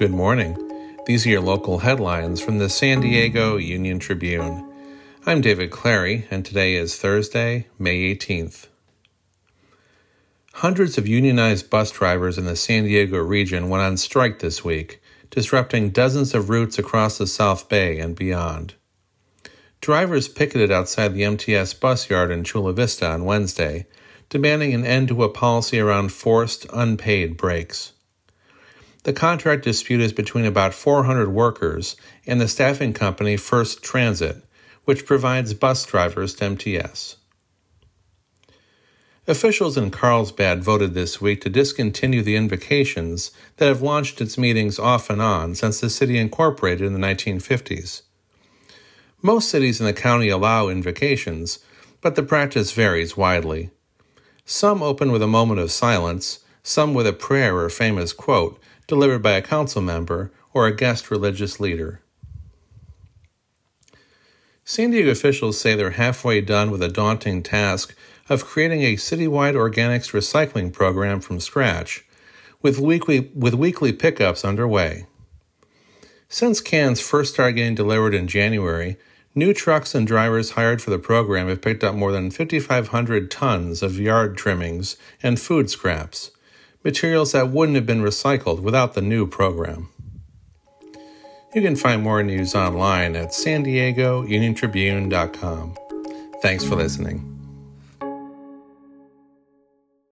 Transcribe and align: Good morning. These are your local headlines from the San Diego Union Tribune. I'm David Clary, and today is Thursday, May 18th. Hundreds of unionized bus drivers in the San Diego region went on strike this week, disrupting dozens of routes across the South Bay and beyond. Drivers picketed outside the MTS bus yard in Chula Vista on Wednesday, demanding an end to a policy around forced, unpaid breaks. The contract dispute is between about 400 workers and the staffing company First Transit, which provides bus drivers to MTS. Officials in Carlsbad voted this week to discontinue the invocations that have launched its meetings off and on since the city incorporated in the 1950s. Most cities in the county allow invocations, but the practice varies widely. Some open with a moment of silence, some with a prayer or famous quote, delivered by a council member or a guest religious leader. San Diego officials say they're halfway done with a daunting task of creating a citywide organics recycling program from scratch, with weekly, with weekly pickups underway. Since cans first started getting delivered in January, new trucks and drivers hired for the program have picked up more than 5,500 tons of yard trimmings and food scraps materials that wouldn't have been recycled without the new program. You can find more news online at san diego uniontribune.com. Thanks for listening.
Good 0.00 0.12
morning. 0.12 0.56
These 1.04 1.26
are 1.26 1.28
your 1.28 1.42
local 1.42 1.80
headlines 1.80 2.40
from 2.40 2.56
the 2.56 2.70
San 2.70 3.02
Diego 3.02 3.58
Union 3.58 3.98
Tribune. 3.98 4.66
I'm 5.26 5.42
David 5.42 5.70
Clary, 5.70 6.26
and 6.30 6.42
today 6.42 6.76
is 6.76 6.96
Thursday, 6.96 7.66
May 7.78 8.14
18th. 8.14 8.68
Hundreds 10.54 10.96
of 10.96 11.06
unionized 11.06 11.68
bus 11.68 11.90
drivers 11.90 12.38
in 12.38 12.46
the 12.46 12.56
San 12.56 12.84
Diego 12.84 13.18
region 13.18 13.68
went 13.68 13.82
on 13.82 13.98
strike 13.98 14.38
this 14.38 14.64
week, 14.64 15.02
disrupting 15.28 15.90
dozens 15.90 16.34
of 16.34 16.48
routes 16.48 16.78
across 16.78 17.18
the 17.18 17.26
South 17.26 17.68
Bay 17.68 17.98
and 17.98 18.16
beyond. 18.16 18.72
Drivers 19.82 20.28
picketed 20.28 20.70
outside 20.70 21.12
the 21.12 21.24
MTS 21.24 21.74
bus 21.74 22.08
yard 22.08 22.30
in 22.30 22.42
Chula 22.42 22.72
Vista 22.72 23.06
on 23.06 23.26
Wednesday, 23.26 23.86
demanding 24.30 24.72
an 24.72 24.86
end 24.86 25.08
to 25.08 25.22
a 25.24 25.28
policy 25.28 25.78
around 25.78 26.10
forced, 26.10 26.64
unpaid 26.72 27.36
breaks. 27.36 27.92
The 29.02 29.12
contract 29.14 29.64
dispute 29.64 30.00
is 30.00 30.12
between 30.12 30.44
about 30.44 30.74
400 30.74 31.30
workers 31.30 31.96
and 32.26 32.40
the 32.40 32.48
staffing 32.48 32.92
company 32.92 33.36
First 33.36 33.82
Transit, 33.82 34.44
which 34.84 35.06
provides 35.06 35.54
bus 35.54 35.86
drivers 35.86 36.34
to 36.34 36.44
MTS. 36.44 37.16
Officials 39.26 39.76
in 39.76 39.90
Carlsbad 39.90 40.62
voted 40.62 40.92
this 40.92 41.20
week 41.20 41.40
to 41.42 41.48
discontinue 41.48 42.20
the 42.20 42.36
invocations 42.36 43.30
that 43.56 43.68
have 43.68 43.80
launched 43.80 44.20
its 44.20 44.36
meetings 44.36 44.78
off 44.78 45.08
and 45.08 45.22
on 45.22 45.54
since 45.54 45.80
the 45.80 45.88
city 45.88 46.18
incorporated 46.18 46.86
in 46.86 46.92
the 46.92 47.06
1950s. 47.06 48.02
Most 49.22 49.48
cities 49.48 49.80
in 49.80 49.86
the 49.86 49.92
county 49.92 50.28
allow 50.28 50.68
invocations, 50.68 51.60
but 52.00 52.16
the 52.16 52.22
practice 52.22 52.72
varies 52.72 53.16
widely. 53.16 53.70
Some 54.44 54.82
open 54.82 55.12
with 55.12 55.22
a 55.22 55.26
moment 55.26 55.60
of 55.60 55.70
silence, 55.70 56.40
some 56.70 56.94
with 56.94 57.06
a 57.06 57.12
prayer 57.12 57.58
or 57.58 57.68
famous 57.68 58.12
quote, 58.12 58.60
delivered 58.86 59.22
by 59.22 59.32
a 59.32 59.42
council 59.42 59.82
member 59.82 60.30
or 60.54 60.66
a 60.66 60.74
guest 60.74 61.10
religious 61.10 61.58
leader. 61.58 62.00
San 64.64 64.92
Diego 64.92 65.10
officials 65.10 65.60
say 65.60 65.74
they're 65.74 65.90
halfway 65.90 66.40
done 66.40 66.70
with 66.70 66.80
a 66.80 66.88
daunting 66.88 67.42
task 67.42 67.96
of 68.28 68.44
creating 68.44 68.82
a 68.82 68.94
citywide 68.94 69.54
organics 69.54 70.12
recycling 70.12 70.72
program 70.72 71.20
from 71.20 71.40
scratch, 71.40 72.04
with 72.62 72.78
weekly, 72.78 73.32
with 73.34 73.54
weekly 73.54 73.92
pickups 73.92 74.44
underway. 74.44 75.06
Since 76.28 76.60
cans 76.60 77.00
first 77.00 77.34
started 77.34 77.54
getting 77.54 77.74
delivered 77.74 78.14
in 78.14 78.28
January, 78.28 78.96
new 79.34 79.52
trucks 79.52 79.92
and 79.96 80.06
drivers 80.06 80.52
hired 80.52 80.80
for 80.80 80.90
the 80.90 81.00
program 81.00 81.48
have 81.48 81.62
picked 81.62 81.82
up 81.82 81.96
more 81.96 82.12
than 82.12 82.30
5,500 82.30 83.28
tons 83.28 83.82
of 83.82 83.98
yard 83.98 84.36
trimmings 84.36 84.96
and 85.20 85.40
food 85.40 85.68
scraps 85.68 86.30
materials 86.84 87.32
that 87.32 87.50
wouldn't 87.50 87.76
have 87.76 87.86
been 87.86 88.02
recycled 88.02 88.60
without 88.60 88.94
the 88.94 89.02
new 89.02 89.26
program. 89.26 89.88
You 91.54 91.62
can 91.62 91.76
find 91.76 92.02
more 92.02 92.22
news 92.22 92.54
online 92.54 93.16
at 93.16 93.34
san 93.34 93.64
diego 93.64 94.22
uniontribune.com. 94.22 95.76
Thanks 96.42 96.64
for 96.64 96.76
listening. 96.76 97.39